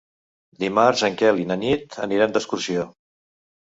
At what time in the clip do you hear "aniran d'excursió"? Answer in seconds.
2.09-2.93